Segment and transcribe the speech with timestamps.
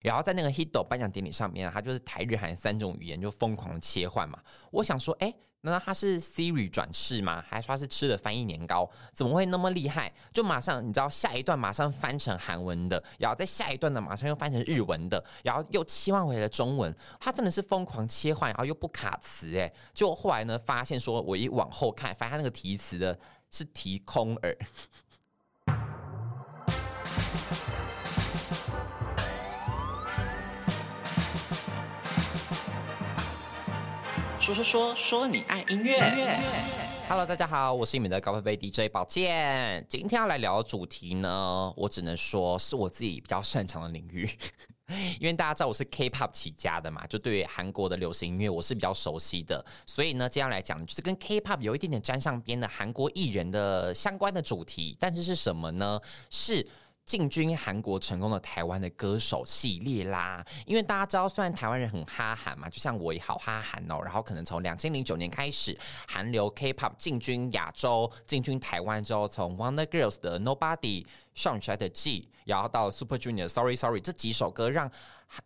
[0.00, 4.38] 然后在那个 Hito 颁奖典礼上面，他就是台日韩三种语言就疯狂切换嘛。
[4.70, 7.44] 我想说，哎，难道他是 Siri 转世吗？
[7.48, 8.88] 还是说他是吃了翻译年糕？
[9.12, 10.12] 怎么会那么厉害？
[10.32, 16.94] 就马上你知道下一段马上翻成韩文的，然后在下一段呢马上又翻成日文的，然后又切换回了中文。
[17.18, 19.72] 他真的是疯狂切换，然后又不卡词哎。
[19.92, 23.18] 就后来呢发现说，我一往后看，发现他那个提词的
[23.50, 24.56] 是提空耳。
[34.48, 35.94] 说说说说你爱音乐。
[37.06, 39.84] Hello，大家好，我是你们的高配杯 DJ 宝剑。
[39.86, 44.26] 今天要来聊的主题呢，我只能说是我自己比较擅长的领域，
[45.20, 49.62] 因为大家知道我是 K-pop 起家的嘛，就对于韩国的流行音乐我是比较熟悉的。
[49.84, 56.00] 所以呢，接下来讲就是跟 K-pop 有一点点沾上边的韩国艺人的相关的主题，但是是什么呢？
[56.30, 56.66] 是。
[57.08, 65.74] 进军韩国成功的台湾的歌手系列啦，因为大家知道，虽然台湾人很哈韩嘛，就像我也好哈韩哦，然后可能从两千零九年开始，
[66.06, 71.06] 韩流 K-pop 进军亚洲，进军台湾之后，从 Wonder Girls 的 Nobody。
[71.38, 74.90] 少女时代的 G，然后到 Super Junior Sorry Sorry 这几首歌让，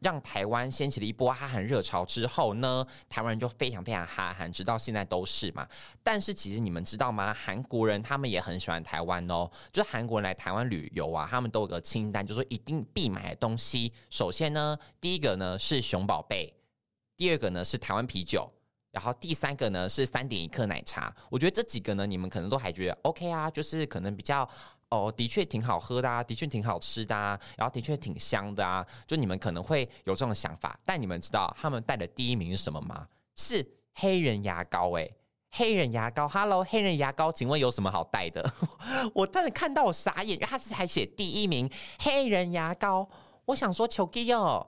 [0.00, 5.68] 让台湾掀起了一波哈韩热潮之后呢，台湾人就非常非常哈韩，直到现在都是嘛。
[6.02, 7.34] 但是其实你们知道吗？
[7.34, 13.92] 韩国人他们也很喜欢台湾哦，就是韩国人来台湾旅游啊，他们都有个清单，就是说一定必买的东西。
[14.08, 16.50] 首先呢，第一个呢是熊宝贝，
[17.18, 18.50] 第二个呢是台湾啤酒，
[18.92, 21.14] 然后第三个呢是三点一克奶茶。
[21.28, 24.48] 我觉得这几个呢，你们可能都还觉得 OK 啊，就是可能比较。
[24.92, 33.08] 哦，的确挺好喝的啊，的确挺好吃的啊，然后的确挺香的啊，就你们可能会有这种想法，但你们知道他们带的第一名是什么吗？
[33.34, 35.10] 是黑人牙膏诶，
[35.52, 38.44] 黑人牙膏，Hello，黑人牙膏，请问有什么好带的？
[39.14, 43.08] 我当时看到我傻眼，因为他是还写第一名黑人牙膏，
[43.46, 44.66] 我想说求基哦，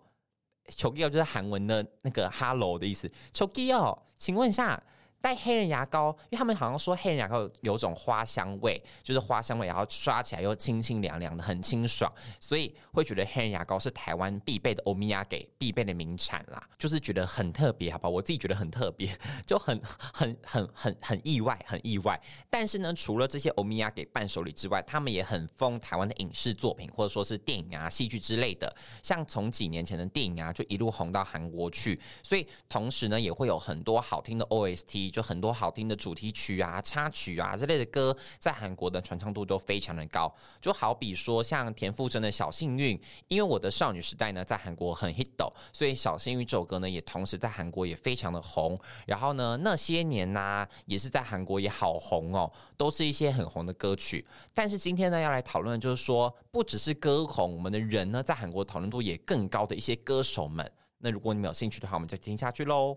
[0.70, 4.83] 求基哦就是韩文的那个 Hello 的意思，求基哦，请问一下。
[5.25, 18.11] 带黑人牙膏，因为他们好像说黑人牙膏有种花香味，就是花香味，然后刷起来又清清凉凉的，很清爽，所以会觉得黑人牙膏是台湾必备的欧米亚给必备的名产啦， 就是觉得很特别，好不好？
[18.11, 19.80] 我自己觉得很特别，就很
[20.13, 22.20] 很很很很意外，很意外。
[22.51, 28.70] 但是呢，除了这些欧米亚给伴手礼之外，他们也很疯台湾的影视作品，或者说是电影啊、戏剧之类的。
[29.02, 35.14] 像从几年前的电影啊，就一路红到韩国去，所以同时呢，也会有很多好听的 OST。
[35.14, 40.35] 就很多好听的主题曲啊、插曲啊之类的歌，在韩国的传唱度都非常的高。
[40.61, 45.29] 就好比说像田馥甄的小幸运，因为我的少女时代呢在韩国很 hit，
[45.73, 48.77] 所以小幸运这首歌呢也同时在韩国也非常的红。
[49.07, 54.27] 然后呢那些年呢、啊、也是在韩国也好红哦，都是一些很红的歌曲。
[54.52, 60.69] 但是今天呢要来讨论的就是说，不只是歌红，我们的人呢在韩国讨论度也更高的一些歌手们。
[60.98, 62.96] 那如果你们有兴趣的话，我们就听下去喽。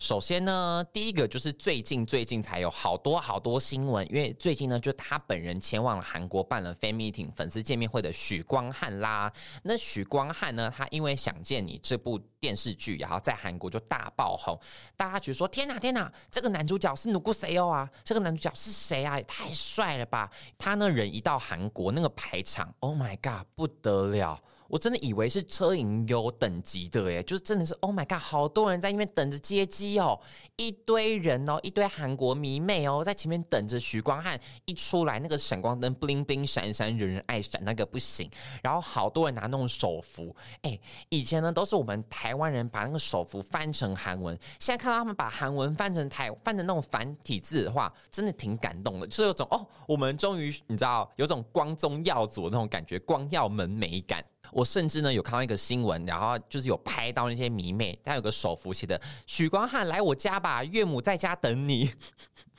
[0.00, 9.30] 首先呢，第一个就是最近最近才有好多好多新闻，因为最近呢，就他本人前往了韩国办了 fan meeting 粉丝见面会的许光汉啦。
[9.62, 14.58] 那许光汉呢，他因为想见你这部电视剧，然后在韩国就大爆红，
[14.96, 20.30] 大家觉得说天哪天哪，这个男主角是努古谁哦啊，这个男主角是谁啊，也太帅了吧！
[20.56, 24.40] 他呢人一到韩国那个排场，Oh my god，不得了！
[24.70, 30.18] 我真的以为是车银优等级的诶，就是真的是 Oh my god，好多人在那边等着接机哦，
[30.54, 38.30] 一堆人哦，一堆韩国迷妹哦，在前面等着许光汉一出来，那个闪光灯 bling bling 闪闪，人人爱闪，那个不行。
[38.62, 40.78] 然后好多人拿那种手幅，哎，
[41.08, 54.24] 以前呢都是我们台湾人把那个手幅翻成韩文，现在看到他们把韩文翻成台翻成那种繁体字的话，真的挺感动的，就是有种哦，我们终于你知道有种光宗耀祖的那种感觉，光耀门楣感。
[54.52, 61.92] 我甚至呢有看到一个新闻，然后就是有拍到那些迷妹，她有个手幅写的“许光汉来我家吧，岳母在家等你”。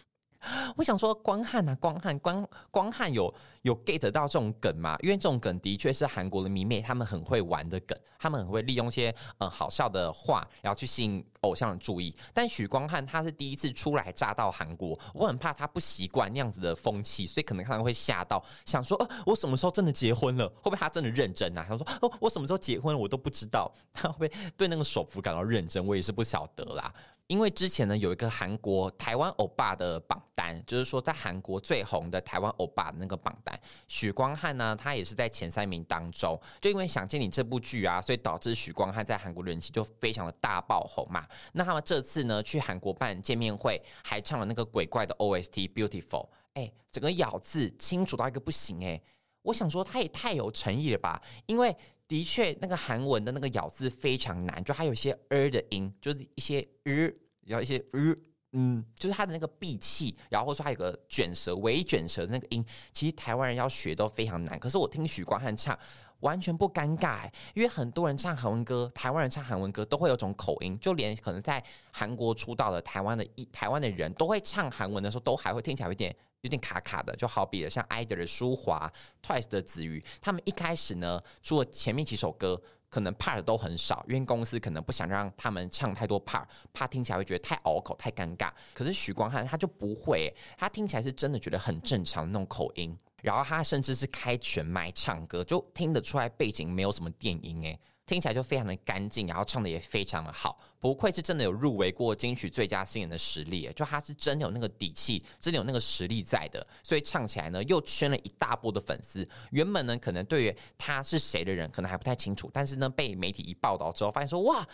[0.75, 4.97] 我想说，光汉啊，光汉，光光汉有有 get 到这种梗吗？
[5.01, 12.15] 因为这种梗的确是韩国的迷妹他们很会玩的梗，他们很会利用一些嗯好笑的话，然后去吸引偶像的注意。
[12.33, 20.47] 但许光汉他是第一次初来乍到韩国，我很怕他不习惯那样子的风气，所以可能可能会吓到，想说，呃，我什么时候真的结婚了？
[20.49, 21.65] 会不会他真的认真啊？
[21.67, 22.99] 他说，哦，我什么时候结婚了？
[22.99, 25.85] 我都不知道，他会不会对那个手幅感到认真？
[25.85, 26.93] 我也是不晓得啦。
[27.31, 33.57] 因为之前呢有一个韩国台湾欧巴的榜单，就是说在韩国最红的台湾欧巴的那个榜单，
[33.87, 36.37] 许光汉呢他也是在前三名当中。
[36.59, 41.25] 就因为想见你这部剧啊，所以导致许光汉在韩国人气就非常的大爆红嘛。
[41.53, 49.01] 那他们这次呢去韩国办见面会，还唱了那个鬼怪的 OST Beautiful，哎，整个咬字清楚到一个不行哎。
[49.43, 51.73] 我想说他也太有诚意了吧，因为。
[52.11, 57.09] 的确，那个韩文的那个咬字非常难，就还有一些呃的音，就是一些呃，
[57.45, 58.13] 然后一些呃，
[58.51, 64.59] 嗯，就是它的那个闭气，然后或者说还有个卷舌、微卷舌的那个音，其实台湾人要学都非常难。
[64.59, 65.79] 可是我听许光汉唱，
[66.19, 71.63] 完全不尴尬，因为很多人唱韩文歌，台湾人唱韩文歌都会有种口音，就连可能在
[71.93, 76.13] 韩国出道的台湾的一台湾的人都会唱韩文的时候，都还会听起来有点。
[76.41, 78.91] 有点卡卡的，就好比了像 IDOL 的舒华、
[79.21, 82.59] Twice 的子瑜，他们一开始呢，除了前面几首歌，
[82.89, 86.43] 可能 part 都很少，因为公司可能不想让他们唱太多 part，
[86.73, 88.51] 怕听起来会觉得太拗口、太尴尬。
[88.73, 97.79] 可是许光汉他就不会，他听起来是真的觉得很正常那种口音，然后他甚至是开全麦唱歌，就听得出来背景没有什么电音诶。
[98.05, 109.25] 听起来就非常的干净，然后唱的也非常的好，不愧是真的有入围过金曲最佳新人的实力，就他是真的有那个底气，真的有那个实力在的，所以唱起来呢又圈了一大波的粉丝。
[109.51, 114.67] 原本呢可能对于他是谁的人可能还不太清楚，但是呢被媒体一报道之后，发现说哇，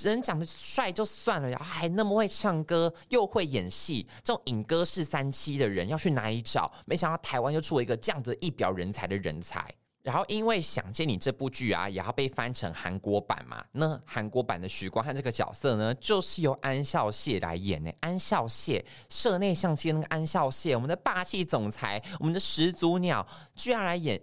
[0.00, 6.72] 人长得帅就算了，然后还那么会唱歌，又会演戏，这种影歌式三栖的人要去哪里找？
[6.86, 9.72] 没想到台湾又出了一个这样子一表人才的人才。
[10.02, 13.62] 然后，因为《想见你》这部剧啊，也要被翻成韩国版嘛。
[13.72, 17.90] 那韩国版的许光汉这个角色呢，就是由安孝燮来演呢。
[18.00, 24.20] 安孝燮，社内相机那个安孝燮，我们的霸气总裁，我们的始祖鸟，居然来演。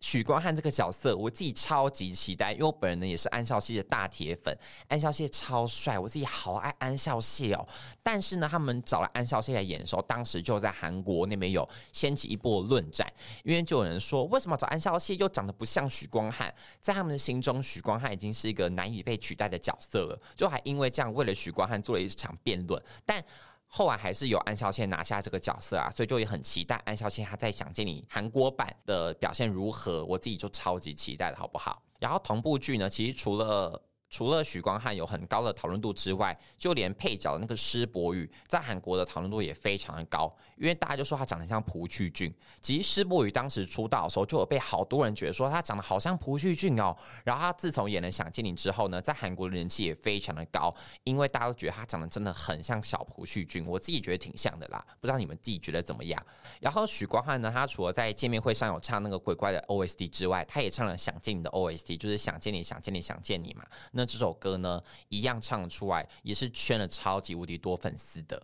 [0.00, 4.56] 许光汉这个角色，我自己超级期待，因为我本人呢也是安孝燮的大铁粉。
[4.88, 7.68] 安孝燮超帅，我自己好爱安孝燮哦。
[8.02, 13.06] 但是呢，他们找了安孝燮来演的时候，当时就在韩国那边有掀起一波论战，
[13.44, 16.52] 因为就有人说，为什么找安孝燮又长得不像许光汉？
[16.80, 23.22] 在他们的心中，许光汉已经是一个难以被取代的角色了，就还因为这样为了许光汉做了一场辩论，但。
[23.72, 31.80] 后来还是有安孝燮拿下这个角色啊，所以就也很期待安孝燮他在《想见你》韩国版的表现如何，我自己就超级期待的好不好？
[32.00, 33.80] 然后同步剧呢，其实除了。
[34.10, 42.34] 除了许光汉有很高的讨论度之外，就连配角的那个施柏宇在韩国的讨论度也非常的高，因为大家就说他长得像朴叙俊。
[42.60, 46.94] 其实施柏宇当时出道的时候，就有被好多人觉得说他长得好像朴叙俊哦。
[47.24, 50.74] 然后他自从演了《想见你》之后呢，在韩国的人气也非常的高，
[51.04, 53.64] 因为大家都觉得他长得真的很像小朴叙俊。
[53.64, 56.20] 我自己觉得挺像的啦，不知道你们自己觉得怎么样？
[56.60, 63.64] 然后许光汉呢，他除了在见面会上有唱那个鬼怪的 OST 之外，他也唱了《想见你》的 OST，就是《想见你，想见你，想见你》嘛。
[64.00, 68.42] 那这首歌呢，一样唱出来，也是圈了超级无敌多粉丝的。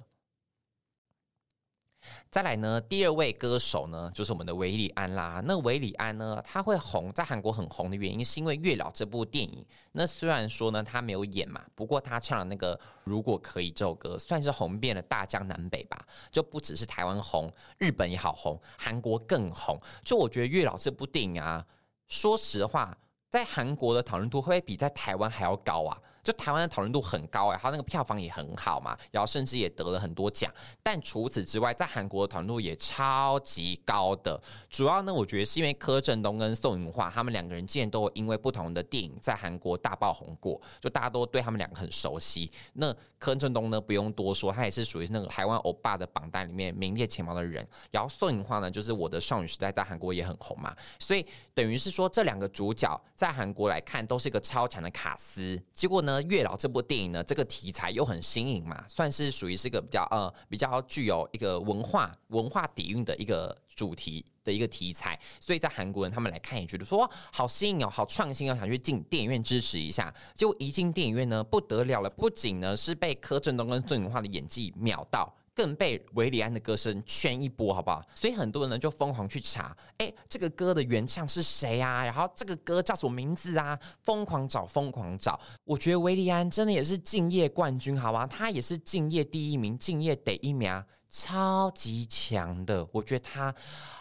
[2.30, 5.42] 再来呢，第二位歌手呢，就是我们的韦礼安啦。
[5.46, 9.64] 那韦礼安呢，他会红，在韩国很红的原因，是因为《月老》这部电影。
[9.92, 16.06] 那虽然说呢，他没有演嘛，不过他唱了那个《如果可以》这首歌，算是红遍了大江南北吧。
[16.30, 19.80] 就不只是台湾红，日本也好红，韩国更红。
[20.04, 21.66] 就我觉得《月老》这部电影啊，
[22.06, 22.96] 说实话。
[23.30, 25.98] 在韩国的讨论度会不会比在台湾还要高啊？
[26.26, 30.52] 就台湾的讨论度很高哎、欸，它那个票房也很好嘛，然后甚至也得了很多奖。
[30.82, 34.42] 但除此之外，在韩国的讨论度也超级高的。
[34.68, 42.50] 主要呢，我觉得是因为柯震东跟宋芸樺他们两个人竟然都因为不同的电影在韩国大爆红过，就大家都对他们两个很熟悉。
[42.72, 47.64] 那柯震东呢，不用多说，他也是属于那个台湾欧巴的榜单里面名列前茅的人。
[47.92, 51.24] 然后宋芸樺呢，就是我的少女时代在韩国也很红嘛，所以
[51.54, 53.00] 等于是说这两个主角。
[53.14, 55.60] 在韩国来看，都是一个超强的卡司。
[55.72, 65.18] 结果呢，《月老》这部电影呢，这个题材又很新颖嘛，算是属于是一个比较呃比较具有一个文化文化底蕴的一个主题的一个题材。
[65.40, 70.12] 所以在韩国人他们来看也觉得说好新颖哦，好创新哦，想去进电影院支持一下。
[70.34, 75.32] 结果一进电影院呢，不得了了，不仅呢是被柯震东跟孙颖化的演技秒到。
[75.56, 78.04] 更被韦礼安的歌声圈一波，好不好？
[78.14, 82.04] 所以很多人呢就疯狂去查，哎，这个歌的原唱是谁啊？
[82.04, 83.78] 然后这个歌叫什么名字啊？
[84.02, 85.40] 疯狂找，疯狂找。
[85.64, 88.26] 我觉得韦礼安真的也是敬业冠军，好吧？
[88.26, 90.84] 他也是敬业第一名，敬业第一名啊。
[91.18, 93.52] 超级强的，我觉得他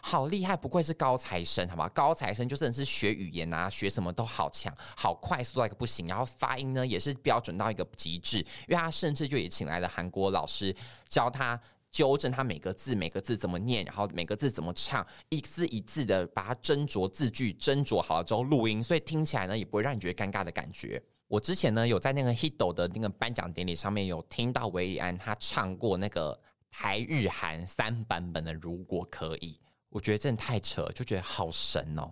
[0.01, 1.88] 好厉害，不愧是高材生，好吧？
[1.95, 10.75] 高材生就真的是学语言啊，学什么都好强，好快速到一个不行，然后发音呢也是标准到一个极致，因为他甚至就也请来了韩国老师
[11.07, 11.57] 教他
[11.89, 21.01] 纠正他每个字每个字怎么念，然后每个字怎么唱，一字一字的把它斟酌字句，斟酌好了之后录音，所以听起来呢也不会让你觉得尴尬的感觉。
[21.29, 26.38] 我之前呢有在那个 HITO 的那个颁奖典礼上面有听到韦礼安他唱过那个。
[26.77, 29.58] 台日韩三版本的，如果可以，
[29.89, 32.12] 我觉得真的太扯，就觉得好神哦！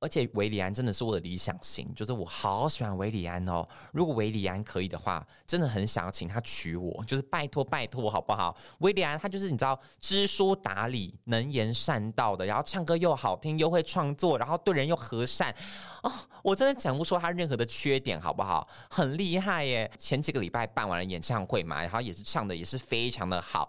[0.00, 3.66] 而且韦礼安真的是我的理想型，就是我好喜欢韦礼安哦。
[3.92, 8.56] 如果韦礼安可以的话，真的很想要请他娶我，就是拜托拜托好不好？
[8.78, 15.54] 韦礼安他就是你知道知书达理、能言善道的，然后唱歌又好听，又会创作，然后对人又和善
[16.02, 16.12] 哦。
[16.42, 18.66] 我真的讲不出他任何的缺点，好不好？
[18.88, 19.90] 很厉害耶！
[19.98, 23.68] 前几个礼拜办完了演唱会嘛，然后也是唱的也是非常的好。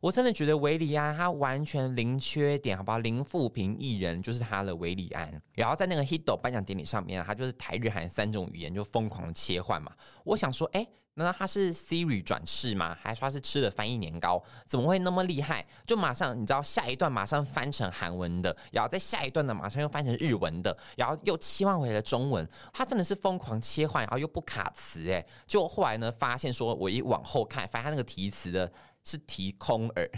[0.00, 2.98] 我真的觉得韦礼安他完全零缺点，好不好？
[3.00, 5.30] 零负评艺人就是他的韦礼安。
[5.52, 9.92] 然后在那个 HITO 颁奖典礼上面，他就是台日韩三种语言就疯狂切换嘛。
[10.24, 12.96] 我想说，哎，难道他是 Siri 转世吗？
[12.98, 14.42] 还是说他是吃了翻译年糕？
[14.64, 15.66] 怎么会那么厉害？
[15.84, 22.48] 就马上你知道下一段马上翻成韩文的，然后在下一段呢马上又翻成日文的，然后又切换回了中文。
[22.72, 28.72] 他真的是疯狂切换，然后又不卡词，哎，就后来呢发现说，我一往后看，发现他那个提词的。
[29.10, 30.10] 是提空耳，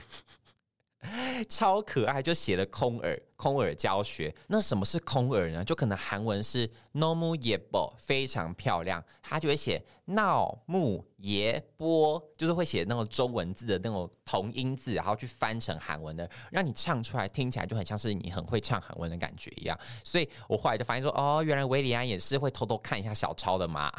[1.49, 4.32] 超可爱，就写了空耳，空耳教学。
[4.49, 5.64] 那什么是空耳呢？
[5.64, 19.76] 就可能韩文是 nomu yebo，非常漂亮，他就会写 nomu yebo，就是会写那种中文字的那种同音字，然后去翻成韩文的，让你唱出来听起来就很像是你很会唱韩文的感觉一样。
[20.04, 23.90] 所以我后来就发现说，哦，原来韦礼安也是会偷偷看一下小抄的嘛。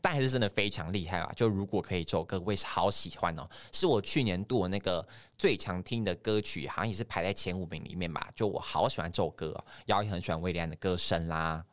[0.00, 1.32] 但还是真的非常厉害啊！
[1.36, 5.06] 就如果可以，这首歌我也是好喜欢哦，是我去年度的那个
[5.36, 8.30] 最常听的歌曲，好像也是排在前五名里面吧。
[8.34, 11.64] 就我好喜欢这首歌，然后也很喜欢威廉的歌声啦。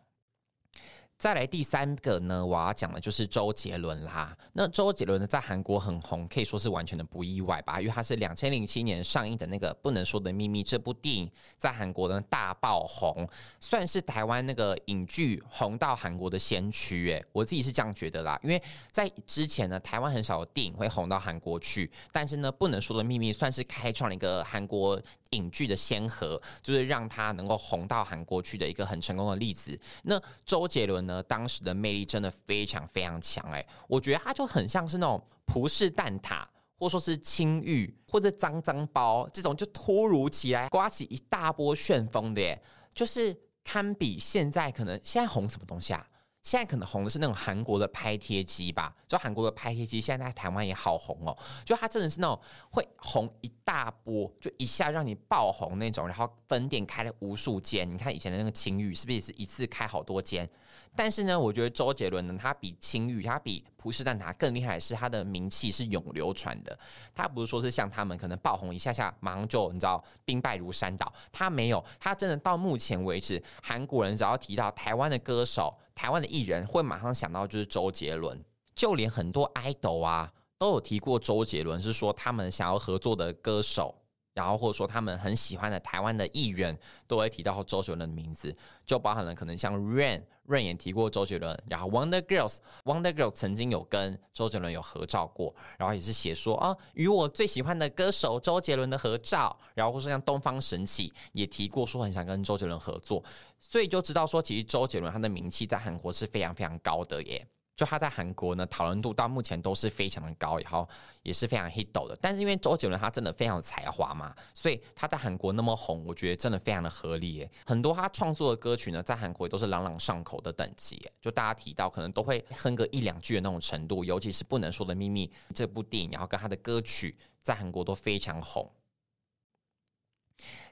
[1.18, 4.38] 再来第三个呢，我要讲的就是周杰伦啦。
[4.52, 13.28] 那周杰伦呢，在韩国很红，可以说是完全的不意外吧，因为他是两千零七年上映的那个《不能说的秘密》这部电影，在韩国呢大爆红，
[13.62, 17.10] 算是台湾那个影剧红到韩国的先驱。
[17.10, 25.02] 诶，我自己是这样觉得啦，因为在之前呢，台湾很少有电影会红到韩国去，但是呢，《不能说的秘密》算是开创了一个韩国
[25.36, 29.78] 影剧的先河，就是让他能够红到韩国去的一个很成功的例子。
[30.04, 36.46] 那周杰伦呢，当时的魅力真的非常非常强哎，我觉得他就很像是那种葡式蛋挞，
[36.80, 42.62] 或说是青玉，或者脏脏包这种，就突如其来刮起一大波旋风的耶，
[42.94, 46.08] 就是堪比现在可能现在红什么东西啊？
[46.46, 51.36] 现在可能红的是那种韩国的拍贴机吧，就韩国的拍贴机现在在台湾也好红哦，
[51.66, 57.90] 就它真的是那种会红一大波，就一下让你爆红那种，然后分店开了无数间。
[57.90, 60.48] 你看以前的那个青玉是不是也是一次开好多间？
[60.96, 66.78] 但是呢，我觉得周杰伦呢，他比青玉，他比葡式蛋挞更厉害的是他的名气是永流传的。
[67.14, 75.76] 他不是说是像他们可能爆红一下下，马上就你知道兵败如山倒，他没有，他真的到目前为止，韩国人只要提到台湾的歌手。
[75.94, 78.44] 台湾的艺人会马上想到就是周杰伦，
[78.76, 83.96] 就连很多 idol 啊都有提过周杰伦，是说他们想要合作的歌手，
[84.36, 86.78] 然后或者说他们很喜欢的台湾的艺人，
[87.08, 103.24] 都会提到周杰伦的名字，就包含了可能像 Rain，Rain 也提过周杰伦，然后 Wonder Girls，Wonder Girls 曾经有跟周杰伦有合照过，然后也是写说啊与我最喜欢的歌手周杰伦的合照，然后或是像东方神起也提过说很想跟周杰伦合作。
[103.62, 107.48] 所以就知道说，其实周杰伦他的名气在韩国是非常非常高的耶。
[107.76, 110.88] 就他在韩国呢，讨论度到目前都是非常的高，然后
[111.24, 112.18] 也是非常 hit 的。
[112.22, 117.52] 但是因为周杰伦他真的非常有才华嘛，所以他在韩国那么红，我觉得真的非常的合理耶。
[117.66, 124.06] 很多他创作的歌曲呢，在韩国都是朗朗上口的等级，就大家提到可能都会哼个一两句的那种程度。
[124.06, 128.72] 尤其是不能说的秘密这部电影，然后跟他的歌曲在韩国都非常红。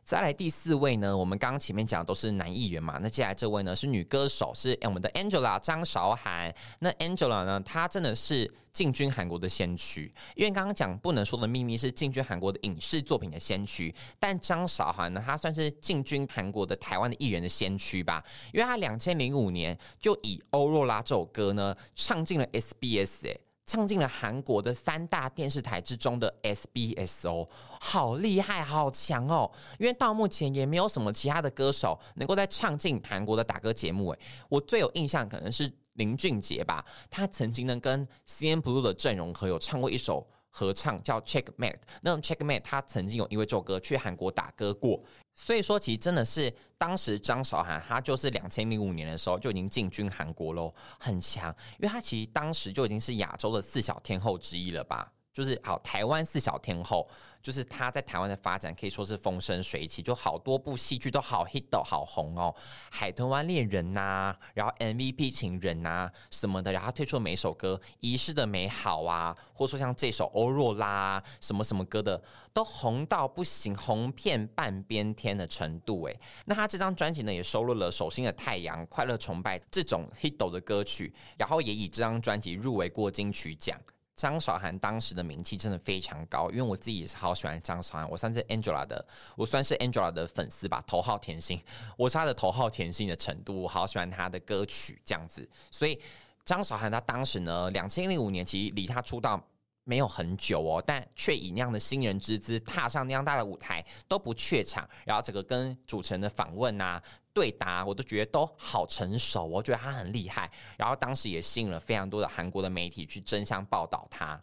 [0.04, 6.54] 再来第四位呢，我们刚刚前面讲的都是男艺员嘛，那接下来这位呢是女歌手，是我们的 Angela 张韶涵。
[6.80, 23.38] 那 Angela 呢，她真的是进军韩国的先驱，因为刚刚讲不能说的秘密是进军韩国的影视作品的先驱，但张韶涵呢，她算是进军韩国的台湾的艺人的先驱吧，因为她两千零五年就以欧若拉这首歌呢唱进了 SBS 哎。
[23.66, 27.48] 唱进了韩国的三大电视台之中的 SBSO，，
[27.80, 29.50] 好厉害，好强哦！
[29.80, 34.20] 因为到目前也没有什么其他的歌手能够在唱进韩国的打歌节目诶。
[34.50, 40.28] 我最有印象可能是林俊杰吧，他曾经呢跟 CNBLUE 的阵容合有唱过一首。
[40.56, 57.10] 合唱叫 Checkmate，那种 Checkmate 他曾经有因为这首歌去韩国打歌过，所以说其实真的是当时张韶涵她就是两千零五年的时候就已经进军韩国喽，很强，因为她其实当时就已经是亚洲的四小天后之一了吧，就是好，台湾四小天后，
[57.42, 62.54] 就是她在台湾的发展可以说是风生水起，就好多部戏剧都好 hit 好红哦，
[62.92, 72.22] 《海豚湾恋人》呐，然后 MVP 情人呐、什么的，然后她推出的每首歌《遗失的美好》啊，或者说像这首《欧若拉》什么什么歌的，
[72.54, 76.16] 都红到不行，红遍半边天的程度诶。
[76.46, 83.76] 那她这张专辑呢，也收录了《手心的太阳》《快乐崇拜》这种 hit 的歌曲，然后也以这张专辑入围过金曲奖。
[84.16, 89.06] 张韶涵当时的名气真的非常高，因为我自己也是好喜欢张韶涵，我算是 Angela 的，
[89.36, 91.62] 我算是 Angela 的粉丝吧，头号甜心，
[91.98, 96.00] 我是她的头号甜心的程度，我好喜欢她的歌曲这样子，所以
[96.46, 99.44] 张韶涵她当时呢，两千零五年其实离她出道。
[99.84, 107.02] 没有很久哦，但却以那样的新人之姿踏上那样大的舞台都不怯场，然后整个跟主持人的访问啊、
[107.34, 110.50] 对答，我都觉得都好成熟，我觉得他很厉害。
[110.78, 114.42] 然后当时也吸引了非常多的韩国的媒体去争相报道他。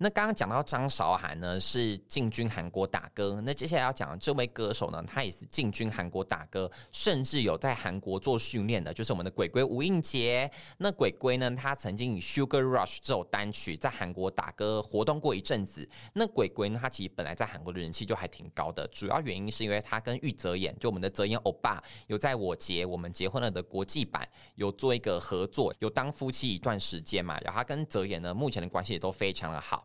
[0.00, 3.42] 那刚刚讲到张韶涵呢，是进军韩国打歌。
[3.44, 10.48] 那接下来要讲的这位歌手呢，他也是进军韩国打歌，甚至有在韩国做训练的，就是我们的鬼鬼吴映洁。
[10.76, 15.84] 那鬼鬼呢，他曾经以《Sugar Rush》这首单曲在韩国打歌活动过一阵子。
[16.12, 27.36] 那鬼鬼呢，他其实本来在韩国的人气就还挺高的，主要原因是因为他跟玉泽演，就我们的泽演欧巴，有在我结我们结婚了的国际版有做一个合作，有当夫妻一段时间嘛。
[27.40, 29.84] 然后他跟泽演呢，目前的关系也都非常的好。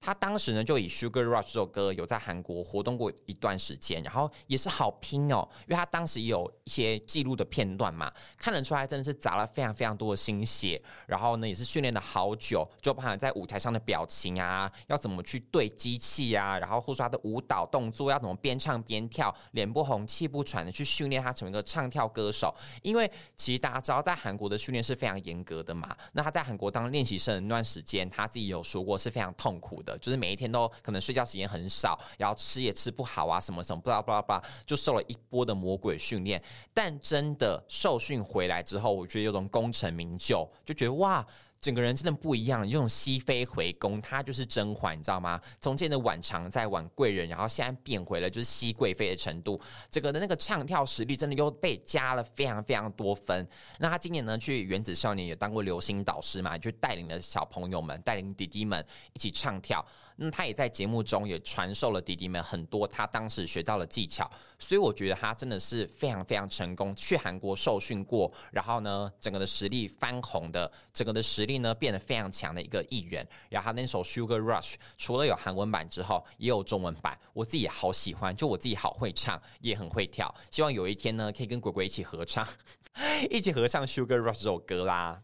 [0.00, 29.89] 他当时呢，就以《Sugar Rush》这首歌有在韩国活动过一段时间，然后也是好拼哦，因为他当时有一些记录的片段嘛，看得出来真的是砸了非常非常多的心血，然后呢也是训练了好久，就包含在舞台上的表情啊，要怎么去对机器啊，然后或者说他的舞蹈动作要怎么边唱边跳，脸不红气不喘的去训练他成为一个唱跳歌手，因为其实大家知道在韩国的训练是非常严格的嘛，那他在韩国当练习生的那段时间，他自己有说过是非常痛苦的。
[29.98, 36.42] 就是每一天都可能睡觉时间很少，然后吃也吃不好啊，什么什么，巴拉巴拉巴拉，就受了一波的魔鬼训练。
[36.72, 41.26] 但真的受训回来之后，我觉得有种功成名就，就觉得哇。
[41.60, 45.38] 整个人真的不一样，用熹妃回宫，她就是甄嬛，你知道吗？
[45.60, 53.46] 从前的婉常在婉贵人，然后现在变回了就是熹贵妃的程度，整个的那个唱跳实力真的又被加了非常非常多分。
[53.78, 59.84] 那她今年呢去原子少年也当过流行导师嘛，就带领了小朋友们，带领弟弟们一起唱跳。
[60.22, 71.60] 那他也在节目中也传授了弟弟们很多他当时学到的技巧，所以我觉得他真的是非常非常成功，去韩国受训过，然后呢整个的实力翻红的，整个的实力。
[71.60, 82.46] 呢变得非常强的一个艺人，然后他那首《Sugar Rush》除了有韩文版之后，也有中文版，我自己也好喜欢，就我自己好会唱，也很会跳，希望有一天呢可以跟鬼鬼一起合唱，
[83.28, 85.20] 一起合唱《Sugar Rush》这首歌啦。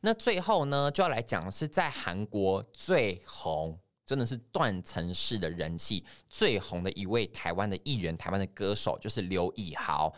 [0.00, 10.12] 那最后呢就要来讲是在韩国最红，真的是断层式的人气最红的一位台湾的艺人，台湾的歌手就是刘以豪。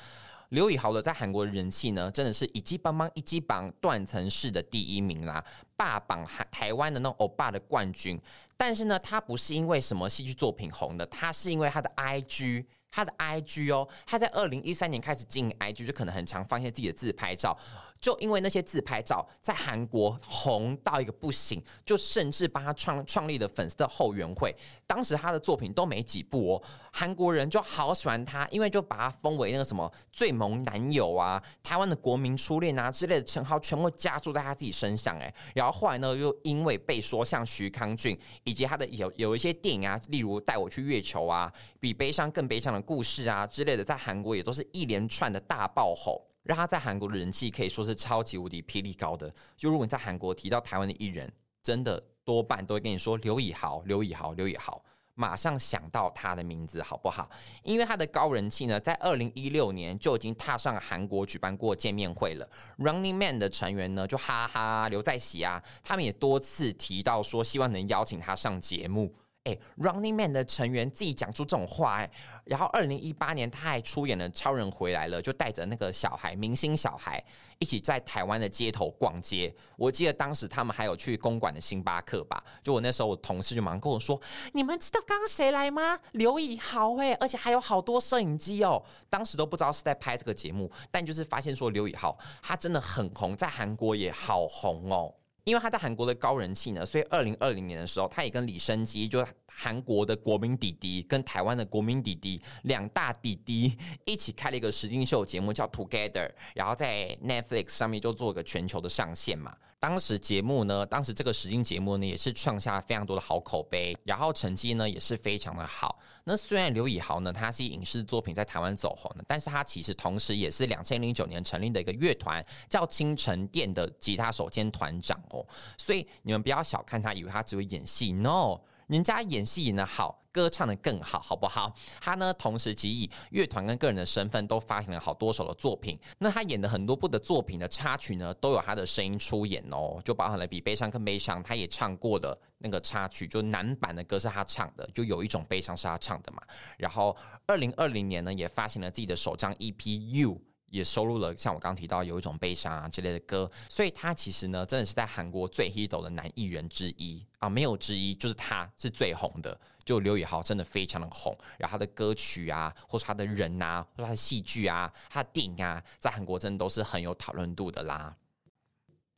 [0.51, 5.43] 刘以豪的在韩国的人气呢，真的是一级棒棒一级棒断层式的第一名啦，
[5.77, 8.21] 霸榜台台湾的那种欧巴的冠军。
[8.57, 12.67] 但是呢，他不是因为什么戏剧作品红的，他是因为他的 IG。
[12.95, 17.59] 他的 IG 哦，他在二零一三年开始经营 IG，就可能很常放一些自己的自拍照，
[18.03, 24.55] 就因为那些自拍照在韩国红到一个不行，就甚至帮他创创立了粉丝的后援会。
[24.87, 26.63] 当时他的作品都没几部哦，
[26.93, 35.35] 韩国人就好喜欢他，因为就把他封为那个什么最萌男友啊、台湾的国民初恋啊之类的称号，全部加注在他自己身上哎。
[35.55, 42.83] 然后后来呢，又因为被说像徐康俊以及他的有有一些电影啊，例如带我去月球啊，比悲伤更悲伤的。
[42.83, 49.33] 故事啊之类的，在韩国也都是一连串的大爆红，让他在韩国的人气可以说是超级无敌霹雳高的。
[49.57, 54.83] 就如果你在韩国提到台湾的艺人，真的多半都会跟你说刘以豪、刘以豪、刘以豪，
[55.15, 57.31] 马上想到他的名字，好不好？
[57.63, 62.49] 因为他的高人气呢，在二零一六年就已经踏上韩国举办过见面会了。
[62.79, 69.15] Running Man 的成员呢，就哈哈刘在锡啊，他们也多次提到说，希望能邀请他上节目。
[69.45, 72.11] 哎，Running Man 的成员自己讲出这种话哎，
[72.45, 77.21] 然后二零一八年他还出演了《超人回来了》，就带着那个小孩，明星小孩
[77.59, 79.53] 一起在台湾的街头逛街。
[79.77, 82.41] 我记得当时他们还有去公馆的星巴克吧？
[82.63, 84.21] 就我那时候，我同事就马上跟我说
[84.55, 85.99] ：“你们知道刚刚谁来吗？
[86.13, 95.13] 刘以豪哎，而且还有好多摄影机哦。”当时都不知道是在拍这个节目，但就是发现说刘以豪他真的很红，在韩国也好红哦。
[95.45, 109.57] 因为他在韩国的高人气呢，所以二零二零年的时候，他也跟李昇基就韩国的国民弟弟跟台湾的国民弟弟两大弟弟一起开了一个实境秀节目，叫 Together，然后在 Netflix 上面就做一个全球的上线嘛。
[109.79, 115.99] 当时节目呢，当时这个实境节目呢，也是创下非常多的好口碑，然后成绩呢也是非常的好。
[116.23, 125.45] 那虽然刘以豪呢，他是影视作品在台湾走红的，但是他其实同时也是两千零九年成立的一个乐团，叫青城店的吉他手兼团长哦。
[125.77, 128.61] 所以你们不要小看他，以为他只会演戏，no。
[128.93, 131.75] 人家演戏演得好，歌唱得更好，好不好？
[131.99, 135.99] 他呢，同时其以乐团跟个人的身份都发行了好多首的作品。
[136.19, 146.43] 那他演的很多部的作品的插曲呢，都有他的声音出演哦，就包含了比悲伤更悲伤，他也唱过的那个插曲，就男版的歌是他唱的，就有一种悲伤是他唱的嘛。
[146.77, 150.39] 然后二零二零年呢，也发行了自己的首张 EP You。
[150.73, 159.57] 也收录了像我刚提到有一种悲伤啊之类的歌，所以他其实呢，真的是在韩国最 hit 的男艺人之一啊，没有之一，就是他是最红的。
[159.85, 168.17] 就刘宇豪真的非常的红，然后他的歌曲啊，或是他的人啊，或者他的戏剧啊，他的电影啊，在韩国真的都是很有讨论度的啦。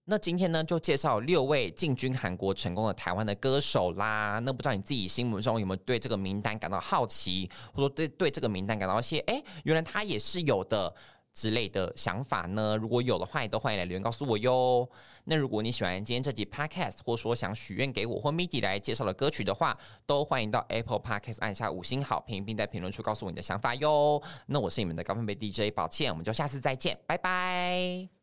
[0.07, 4.38] 那今天呢，就介绍六位进军韩国成功的台湾的歌手啦。
[4.38, 10.95] 那不知道你自己心目中有没有对这个名单感到好奇，或者说对对这个名单感到一些，哎，原来他也是有的。
[11.35, 12.77] 之类的想法呢？
[12.77, 14.88] 如果有的话，也都欢迎来留言告诉我哟。
[15.25, 24.23] 那如果你喜欢今天这集 Podcast，或说想许愿给我或 MIDI 来介绍的歌曲的话，都欢迎到 Apple Podcast 按下五星好评，并在评论区告诉我你的想法哟。
[24.47, 28.14] 那我是你们的高分贝 DJ 抱歉，我们就下次再见，拜拜。